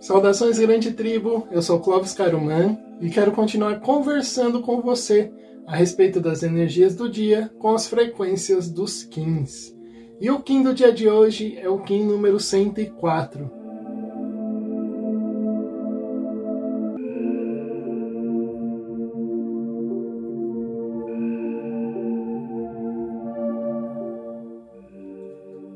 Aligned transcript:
Saudações, 0.00 0.60
grande 0.60 0.92
tribo! 0.92 1.48
Eu 1.50 1.60
sou 1.60 1.80
Clóvis 1.80 2.12
Caruman 2.12 2.78
e 3.00 3.10
quero 3.10 3.32
continuar 3.32 3.80
conversando 3.80 4.62
com 4.62 4.80
você 4.80 5.32
a 5.66 5.74
respeito 5.74 6.20
das 6.20 6.44
energias 6.44 6.94
do 6.94 7.10
dia 7.10 7.50
com 7.58 7.74
as 7.74 7.88
frequências 7.88 8.70
dos 8.70 9.02
Kins. 9.02 9.74
E 10.20 10.30
o 10.30 10.40
Kim 10.40 10.62
do 10.62 10.72
dia 10.72 10.92
de 10.92 11.08
hoje 11.08 11.58
é 11.58 11.68
o 11.68 11.80
Kim 11.80 12.04
número 12.04 12.38
104. 12.38 13.50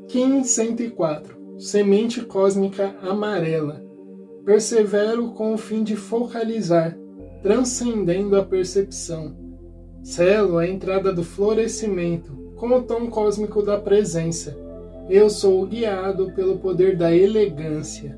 Kim 0.07 0.43
104 0.45 1.43
Semente 1.59 2.21
cósmica 2.21 2.95
amarela. 3.01 3.92
Persevero 4.45 5.29
com 5.29 5.53
o 5.53 5.57
fim 5.57 5.83
de 5.83 5.95
focalizar, 5.95 6.97
transcendendo 7.41 8.35
a 8.35 8.43
percepção. 8.43 9.33
Selo 10.03 10.57
a 10.57 10.67
entrada 10.67 11.13
do 11.13 11.23
florescimento, 11.23 12.33
com 12.57 12.67
o 12.67 12.81
tom 12.81 13.09
cósmico 13.09 13.61
da 13.61 13.79
presença. 13.79 14.57
Eu 15.09 15.29
sou 15.29 15.65
guiado 15.65 16.33
pelo 16.33 16.57
poder 16.57 16.97
da 16.97 17.15
elegância. 17.15 18.17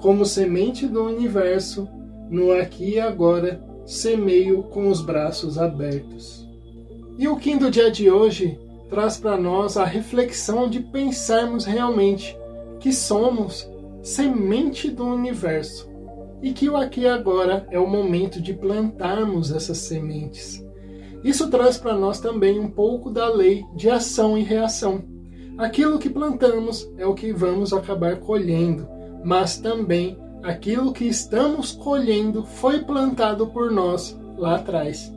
Como 0.00 0.26
semente 0.26 0.86
do 0.86 1.04
universo, 1.04 1.88
no 2.30 2.52
aqui 2.52 2.94
e 2.94 3.00
agora, 3.00 3.58
semeio 3.86 4.62
com 4.64 4.88
os 4.88 5.00
braços 5.00 5.56
abertos. 5.56 6.46
E 7.16 7.26
o 7.28 7.36
Kim 7.36 7.56
do 7.56 7.70
dia 7.70 7.90
de 7.90 8.10
hoje 8.10 8.60
traz 8.90 9.16
para 9.16 9.38
nós 9.38 9.78
a 9.78 9.86
reflexão 9.86 10.68
de 10.68 10.80
pensarmos 10.80 11.64
realmente 11.64 12.36
que 12.78 12.92
somos 12.92 13.66
semente 14.06 14.88
do 14.88 15.04
universo 15.04 15.90
e 16.40 16.52
que 16.52 16.68
o 16.68 16.76
aqui 16.76 17.00
e 17.00 17.08
agora 17.08 17.66
é 17.72 17.78
o 17.80 17.88
momento 17.88 18.40
de 18.40 18.54
plantarmos 18.54 19.50
essas 19.50 19.78
sementes. 19.78 20.64
Isso 21.24 21.50
traz 21.50 21.76
para 21.76 21.92
nós 21.92 22.20
também 22.20 22.56
um 22.56 22.70
pouco 22.70 23.10
da 23.10 23.28
lei 23.28 23.64
de 23.74 23.90
ação 23.90 24.38
e 24.38 24.44
reação. 24.44 25.02
Aquilo 25.58 25.98
que 25.98 26.08
plantamos 26.08 26.88
é 26.96 27.04
o 27.04 27.14
que 27.14 27.32
vamos 27.32 27.72
acabar 27.72 28.20
colhendo, 28.20 28.86
mas 29.24 29.58
também 29.58 30.16
aquilo 30.40 30.92
que 30.92 31.06
estamos 31.06 31.72
colhendo 31.72 32.44
foi 32.44 32.84
plantado 32.84 33.48
por 33.48 33.72
nós 33.72 34.16
lá 34.36 34.54
atrás. 34.54 35.12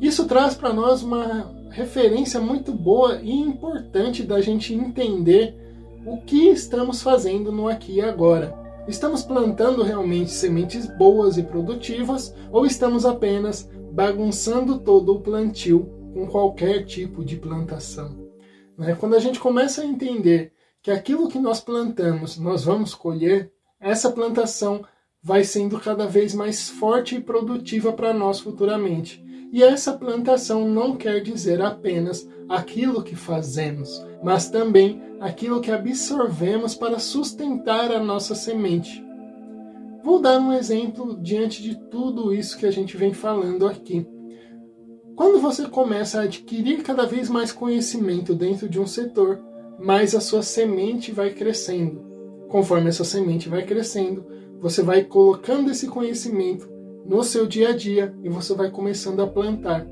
Isso 0.00 0.24
traz 0.26 0.54
para 0.54 0.72
nós 0.72 1.02
uma 1.02 1.52
referência 1.70 2.40
muito 2.40 2.72
boa 2.72 3.20
e 3.20 3.32
importante 3.32 4.22
da 4.22 4.40
gente 4.40 4.72
entender 4.72 5.69
o 6.04 6.18
que 6.18 6.48
estamos 6.48 7.02
fazendo 7.02 7.52
no 7.52 7.68
aqui 7.68 7.96
e 7.96 8.00
agora. 8.00 8.58
Estamos 8.88 9.22
plantando 9.22 9.82
realmente 9.82 10.30
sementes 10.30 10.86
boas 10.86 11.36
e 11.36 11.42
produtivas 11.42 12.34
ou 12.50 12.64
estamos 12.64 13.04
apenas 13.04 13.68
bagunçando 13.92 14.78
todo 14.78 15.14
o 15.14 15.20
plantio 15.20 15.88
com 16.14 16.26
qualquer 16.26 16.84
tipo 16.84 17.24
de 17.24 17.36
plantação. 17.36 18.30
Né? 18.76 18.96
Quando 18.98 19.14
a 19.14 19.18
gente 19.18 19.38
começa 19.38 19.82
a 19.82 19.86
entender 19.86 20.52
que 20.82 20.90
aquilo 20.90 21.28
que 21.28 21.38
nós 21.38 21.60
plantamos 21.60 22.38
nós 22.38 22.64
vamos 22.64 22.94
colher, 22.94 23.52
essa 23.78 24.10
plantação 24.10 24.84
vai 25.22 25.44
sendo 25.44 25.78
cada 25.78 26.06
vez 26.06 26.34
mais 26.34 26.68
forte 26.68 27.16
e 27.16 27.20
produtiva 27.20 27.92
para 27.92 28.12
nós 28.12 28.40
futuramente. 28.40 29.22
E 29.52 29.62
essa 29.62 29.92
plantação 29.92 30.66
não 30.68 30.96
quer 30.96 31.20
dizer 31.20 31.60
apenas 31.60 32.26
aquilo 32.48 33.02
que 33.02 33.16
fazemos, 33.16 34.04
mas 34.22 34.48
também 34.48 35.02
aquilo 35.20 35.60
que 35.60 35.70
absorvemos 35.70 36.74
para 36.74 36.98
sustentar 36.98 37.92
a 37.92 38.02
nossa 38.02 38.34
semente. 38.34 39.04
Vou 40.02 40.18
dar 40.18 40.38
um 40.38 40.52
exemplo 40.52 41.18
diante 41.20 41.62
de 41.62 41.78
tudo 41.90 42.32
isso 42.32 42.56
que 42.56 42.64
a 42.64 42.70
gente 42.70 42.96
vem 42.96 43.12
falando 43.12 43.66
aqui. 43.66 44.06
Quando 45.14 45.38
você 45.38 45.68
começa 45.68 46.20
a 46.20 46.22
adquirir 46.22 46.82
cada 46.82 47.04
vez 47.04 47.28
mais 47.28 47.52
conhecimento 47.52 48.34
dentro 48.34 48.68
de 48.68 48.80
um 48.80 48.86
setor, 48.86 49.38
mais 49.78 50.14
a 50.14 50.20
sua 50.20 50.42
semente 50.42 51.12
vai 51.12 51.30
crescendo. 51.30 52.02
Conforme 52.48 52.88
essa 52.88 53.04
semente 53.04 53.48
vai 53.48 53.64
crescendo, 53.64 54.24
você 54.60 54.82
vai 54.82 55.04
colocando 55.04 55.70
esse 55.70 55.88
conhecimento 55.88 56.68
no 57.06 57.24
seu 57.24 57.46
dia 57.46 57.70
a 57.70 57.76
dia 57.76 58.14
e 58.22 58.28
você 58.28 58.54
vai 58.54 58.70
começando 58.70 59.20
a 59.20 59.26
plantar. 59.26 59.86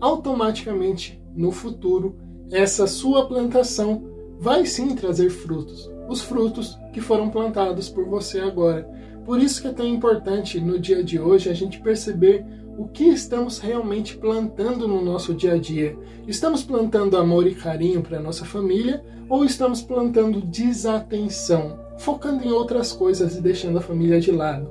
Automaticamente, 0.00 1.22
no 1.34 1.52
futuro, 1.52 2.16
essa 2.50 2.86
sua 2.86 3.26
plantação 3.26 4.04
vai 4.38 4.66
sim 4.66 4.94
trazer 4.94 5.30
frutos, 5.30 5.90
os 6.08 6.20
frutos 6.20 6.78
que 6.92 7.00
foram 7.00 7.28
plantados 7.28 7.88
por 7.88 8.06
você 8.06 8.40
agora. 8.40 8.88
Por 9.24 9.40
isso 9.40 9.62
que 9.62 9.68
é 9.68 9.72
tão 9.72 9.86
importante 9.86 10.60
no 10.60 10.78
dia 10.78 11.02
de 11.02 11.18
hoje 11.18 11.48
a 11.48 11.54
gente 11.54 11.80
perceber 11.80 12.44
o 12.76 12.88
que 12.88 13.04
estamos 13.04 13.58
realmente 13.58 14.16
plantando 14.16 14.88
no 14.88 15.02
nosso 15.02 15.32
dia 15.32 15.54
a 15.54 15.58
dia. 15.58 15.96
Estamos 16.26 16.62
plantando 16.62 17.16
amor 17.16 17.46
e 17.46 17.54
carinho 17.54 18.02
para 18.02 18.20
nossa 18.20 18.44
família 18.44 19.04
ou 19.28 19.44
estamos 19.44 19.80
plantando 19.80 20.40
desatenção, 20.40 21.78
focando 21.98 22.44
em 22.44 22.52
outras 22.52 22.92
coisas 22.92 23.36
e 23.36 23.40
deixando 23.40 23.78
a 23.78 23.82
família 23.82 24.20
de 24.20 24.30
lado? 24.30 24.70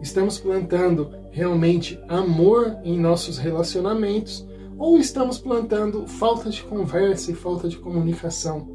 Estamos 0.00 0.38
plantando 0.38 1.10
realmente 1.30 1.98
amor 2.08 2.76
em 2.82 2.98
nossos 2.98 3.38
relacionamentos 3.38 4.46
ou 4.76 4.98
estamos 4.98 5.38
plantando 5.38 6.06
falta 6.06 6.50
de 6.50 6.62
conversa 6.64 7.30
e 7.30 7.34
falta 7.34 7.68
de 7.68 7.78
comunicação? 7.78 8.68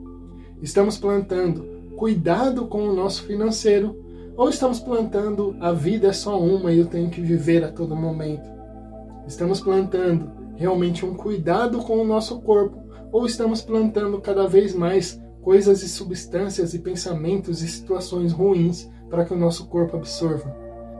Estamos 0.61 0.97
plantando 0.97 1.66
cuidado 1.97 2.67
com 2.67 2.88
o 2.88 2.94
nosso 2.94 3.23
financeiro 3.23 4.03
ou 4.38 4.49
estamos 4.49 4.79
plantando 4.79 5.55
a 5.59 5.72
vida 5.72 6.07
é 6.07 6.13
só 6.13 6.39
uma 6.39 6.72
e 6.72 6.79
eu 6.79 6.85
tenho 6.85 7.09
que 7.09 7.19
viver 7.19 7.63
a 7.63 7.72
todo 7.72 7.95
momento? 7.95 8.47
Estamos 9.28 9.59
plantando 9.59 10.31
realmente 10.55 11.05
um 11.05 11.13
cuidado 11.13 11.79
com 11.79 11.97
o 11.97 12.05
nosso 12.05 12.39
corpo 12.41 12.84
ou 13.11 13.25
estamos 13.25 13.61
plantando 13.61 14.22
cada 14.22 14.47
vez 14.47 14.73
mais 14.73 15.19
coisas 15.42 15.81
e 15.84 15.90
substâncias 15.90 16.74
e 16.74 16.80
pensamentos 16.80 17.62
e 17.62 17.68
situações 17.68 18.31
ruins 18.31 18.90
para 19.09 19.25
que 19.25 19.34
o 19.34 19.38
nosso 19.38 19.68
corpo 19.68 19.96
absorva? 19.96 20.56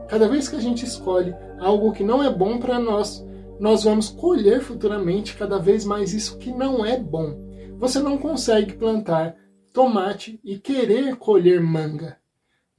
Cada 0.08 0.28
vez 0.28 0.48
que 0.48 0.56
a 0.56 0.60
gente 0.60 0.84
escolhe 0.84 1.34
algo 1.58 1.92
que 1.92 2.02
não 2.02 2.22
é 2.22 2.32
bom 2.32 2.58
para 2.58 2.78
nós, 2.78 3.26
nós 3.60 3.84
vamos 3.84 4.08
colher 4.08 4.60
futuramente 4.60 5.36
cada 5.36 5.58
vez 5.58 5.84
mais 5.84 6.14
isso 6.14 6.38
que 6.38 6.50
não 6.50 6.84
é 6.84 6.98
bom. 6.98 7.36
Você 7.78 7.98
não 7.98 8.16
consegue 8.16 8.72
plantar 8.74 9.36
tomate 9.72 10.40
e 10.42 10.58
querer 10.58 11.16
colher 11.16 11.60
manga. 11.60 12.16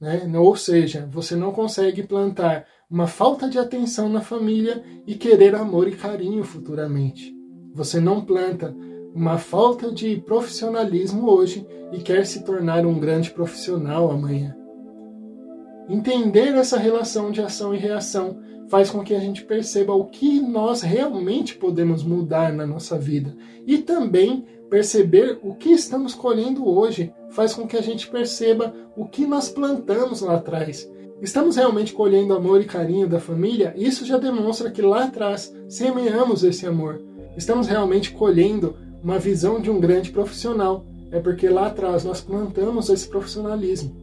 Né? 0.00 0.30
Ou 0.38 0.56
seja, 0.56 1.08
você 1.10 1.36
não 1.36 1.52
consegue 1.52 2.02
plantar 2.02 2.66
uma 2.90 3.06
falta 3.06 3.48
de 3.48 3.58
atenção 3.58 4.08
na 4.08 4.20
família 4.20 4.82
e 5.06 5.14
querer 5.14 5.54
amor 5.54 5.86
e 5.86 5.92
carinho 5.92 6.42
futuramente. 6.42 7.32
Você 7.72 8.00
não 8.00 8.24
planta 8.24 8.74
uma 9.14 9.38
falta 9.38 9.90
de 9.90 10.16
profissionalismo 10.16 11.28
hoje 11.30 11.66
e 11.92 11.98
quer 11.98 12.24
se 12.26 12.44
tornar 12.44 12.86
um 12.86 12.98
grande 12.98 13.30
profissional 13.30 14.10
amanhã. 14.10 14.56
Entender 15.88 16.54
essa 16.54 16.78
relação 16.78 17.30
de 17.32 17.40
ação 17.40 17.74
e 17.74 17.78
reação 17.78 18.38
faz 18.68 18.88
com 18.88 19.02
que 19.02 19.12
a 19.12 19.18
gente 19.18 19.44
perceba 19.44 19.92
o 19.92 20.04
que 20.04 20.40
nós 20.40 20.82
realmente 20.82 21.56
podemos 21.56 22.04
mudar 22.04 22.52
na 22.52 22.64
nossa 22.64 22.96
vida 22.96 23.36
e 23.66 23.78
também 23.78 24.44
perceber 24.70 25.40
o 25.42 25.54
que 25.56 25.70
estamos 25.70 26.14
colhendo 26.14 26.68
hoje 26.68 27.12
faz 27.30 27.52
com 27.52 27.66
que 27.66 27.76
a 27.76 27.82
gente 27.82 28.08
perceba 28.08 28.72
o 28.96 29.04
que 29.06 29.26
nós 29.26 29.48
plantamos 29.48 30.20
lá 30.20 30.36
atrás. 30.36 30.88
Estamos 31.20 31.56
realmente 31.56 31.92
colhendo 31.92 32.34
amor 32.34 32.62
e 32.62 32.64
carinho 32.64 33.08
da 33.08 33.18
família? 33.18 33.74
Isso 33.76 34.06
já 34.06 34.16
demonstra 34.16 34.70
que 34.70 34.80
lá 34.80 35.04
atrás 35.04 35.52
semeamos 35.68 36.44
esse 36.44 36.64
amor. 36.66 37.02
Estamos 37.36 37.66
realmente 37.66 38.12
colhendo 38.12 38.76
uma 39.02 39.18
visão 39.18 39.60
de 39.60 39.70
um 39.70 39.80
grande 39.80 40.10
profissional. 40.10 40.86
É 41.10 41.18
porque 41.18 41.48
lá 41.48 41.66
atrás 41.66 42.04
nós 42.04 42.20
plantamos 42.20 42.88
esse 42.88 43.08
profissionalismo. 43.08 43.94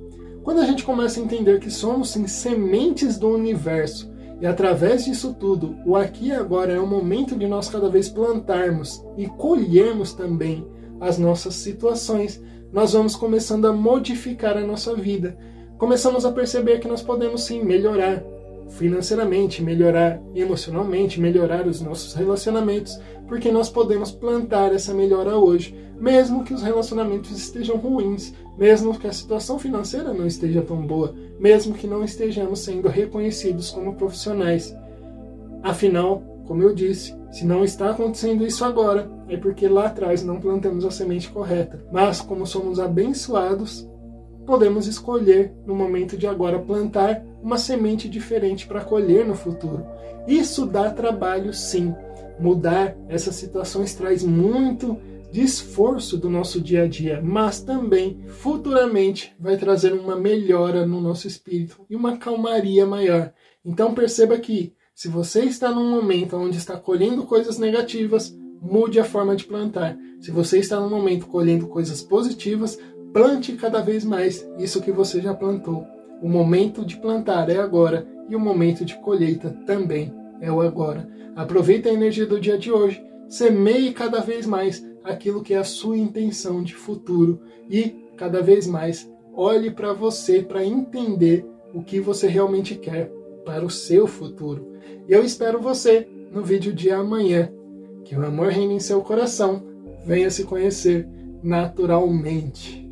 Quando 0.44 0.60
a 0.60 0.66
gente 0.66 0.84
começa 0.84 1.20
a 1.20 1.24
entender 1.24 1.60
que 1.60 1.70
somos 1.70 2.10
sim 2.10 2.28
sementes 2.28 3.18
do 3.18 3.30
universo 3.30 4.12
e 4.40 4.46
através 4.46 5.06
disso 5.06 5.36
tudo, 5.38 5.76
o 5.86 5.96
aqui 5.96 6.28
e 6.28 6.32
agora 6.32 6.72
é 6.72 6.80
o 6.80 6.88
momento 6.88 7.36
de 7.36 7.48
nós 7.48 7.70
cada 7.70 7.90
vez 7.90 8.08
plantarmos 8.08 9.04
e 9.18 9.26
colhermos 9.28 10.14
também 10.14 10.68
as 11.02 11.18
nossas 11.18 11.56
situações. 11.56 12.42
Nós 12.72 12.94
vamos 12.94 13.16
começando 13.16 13.66
a 13.66 13.74
modificar 13.74 14.58
a 14.58 14.66
nossa 14.66 14.96
vida. 14.96 15.38
Começamos 15.78 16.26
a 16.26 16.32
perceber 16.32 16.80
que 16.80 16.88
nós 16.88 17.02
podemos 17.02 17.44
sim 17.44 17.64
melhorar 17.64 18.24
financeiramente, 18.70 19.64
melhorar 19.64 20.22
emocionalmente, 20.36 21.20
melhorar 21.20 21.68
os 21.68 21.82
nossos 21.82 22.14
relacionamentos, 22.14 23.00
porque 23.28 23.52
nós 23.52 23.70
podemos 23.70 24.12
plantar 24.12 24.74
essa 24.74 24.94
melhora 24.94 25.38
hoje, 25.38 25.76
mesmo 26.00 26.44
que 26.44 26.54
os 26.54 26.62
relacionamentos 26.62 27.32
estejam 27.32 27.78
ruins, 27.78 28.34
mesmo 28.58 28.98
que 28.98 29.08
a 29.08 29.14
situação 29.14 29.58
financeira 29.58 30.14
não 30.14 30.28
esteja 30.28 30.62
tão 30.62 30.86
boa, 30.86 31.14
mesmo 31.40 31.74
que 31.74 31.88
não 31.88 32.04
estejamos 32.04 32.60
sendo 32.60 32.88
reconhecidos 32.88 33.72
como 33.72 33.96
profissionais. 33.96 34.76
Afinal, 35.64 36.22
como 36.46 36.64
eu 36.64 36.74
disse, 36.74 37.14
se 37.32 37.46
não 37.46 37.64
está 37.64 37.90
acontecendo 37.92 38.46
isso 38.46 38.64
agora, 38.64 39.12
é 39.28 39.36
porque 39.36 39.68
lá 39.68 39.88
atrás 39.88 40.24
não 40.24 40.40
plantamos 40.40 40.86
a 40.86 40.92
semente 40.92 41.30
correta. 41.30 41.84
Mas, 41.92 42.22
como 42.22 42.48
somos 42.48 42.80
abençoados, 42.80 43.88
podemos 44.48 44.88
escolher 44.88 45.54
no 45.66 45.76
momento 45.76 46.18
de 46.18 46.26
agora 46.26 46.58
plantar 46.58 47.22
uma 47.44 47.58
semente 47.58 48.08
diferente 48.08 48.66
para 48.66 48.84
colher 48.84 49.28
no 49.28 49.36
futuro. 49.36 49.86
Isso 50.26 50.66
dá 50.66 50.90
trabalho 50.90 51.54
sim. 51.54 51.94
Mudar 52.40 52.96
essas 53.10 53.36
situações 53.36 53.94
traz 53.94 54.24
muito 54.24 54.98
de 55.32 55.42
esforço 55.42 56.18
do 56.18 56.30
nosso 56.30 56.62
dia 56.62 56.84
a 56.84 56.88
dia, 56.88 57.22
mas 57.22 57.62
também 57.62 58.22
futuramente 58.28 59.36
vai 59.38 59.58
trazer 59.58 59.92
uma 59.92 60.16
melhora 60.16 60.86
no 60.86 61.02
nosso 61.02 61.28
espírito 61.28 61.86
e 61.90 61.96
uma 61.96 62.18
calmaria 62.18 62.86
maior. 62.86 63.34
Então 63.66 63.94
perceba 63.94 64.38
que 64.38 64.74
se 64.96 65.10
você 65.10 65.44
está 65.44 65.70
num 65.72 65.90
momento 65.90 66.38
onde 66.38 66.58
está 66.58 66.78
colhendo 66.78 67.24
coisas 67.24 67.60
negativas, 67.60 68.34
mude 68.62 69.00
a 69.00 69.04
forma 69.04 69.36
de 69.36 69.46
plantar. 69.46 69.98
Se 70.22 70.32
você 70.32 70.60
está 70.60 70.80
num 70.80 70.90
momento 70.90 71.28
colhendo 71.28 71.68
coisas 71.68 72.02
positivas, 72.02 72.80
plante 73.18 73.54
cada 73.54 73.82
vez 73.82 74.06
mais 74.06 74.48
isso 74.60 74.80
que 74.80 74.92
você 74.92 75.20
já 75.20 75.34
plantou. 75.34 75.88
O 76.22 76.30
momento 76.30 76.86
de 76.86 76.98
plantar 76.98 77.50
é 77.50 77.58
agora 77.58 78.08
e 78.30 78.36
o 78.36 78.40
momento 78.40 78.86
de 78.86 78.96
colheita 79.00 79.50
também 79.66 80.14
é 80.40 80.52
o 80.52 80.62
agora. 80.62 81.10
Aproveite 81.36 81.90
a 81.90 81.94
energia 81.94 82.28
do 82.28 82.40
dia 82.40 82.60
de 82.60 82.72
hoje, 82.72 83.04
semeie 83.28 83.92
cada 83.92 84.20
vez 84.20 84.46
mais 84.46 84.88
aquilo 85.04 85.42
que 85.42 85.56
é 85.56 85.58
a 85.58 85.64
sua 85.64 85.98
intenção 85.98 86.62
de 86.62 86.76
futuro 86.76 87.42
e 87.68 88.06
cada 88.16 88.40
vez 88.40 88.68
mais 88.68 89.12
olhe 89.34 89.72
para 89.72 89.94
você 89.94 90.44
para 90.44 90.64
entender 90.64 91.44
o 91.74 91.82
que 91.82 92.00
você 92.00 92.28
realmente 92.28 92.76
quer 92.76 93.12
para 93.44 93.66
o 93.66 93.70
seu 93.72 94.06
futuro. 94.06 94.74
E 95.08 95.12
eu 95.12 95.24
espero 95.24 95.60
você 95.60 96.08
no 96.32 96.44
vídeo 96.44 96.72
de 96.72 96.92
amanhã. 96.92 97.52
Que 98.06 98.16
o 98.16 98.24
amor 98.24 98.50
reine 98.50 98.76
em 98.76 98.80
seu 98.80 99.02
coração, 99.02 99.64
venha 100.06 100.30
se 100.30 100.44
conhecer 100.44 101.10
naturalmente. 101.42 102.87